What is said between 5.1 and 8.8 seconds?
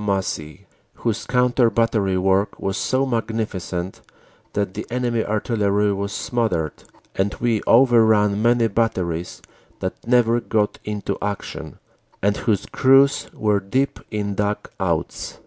artillery was smothered, and we overran many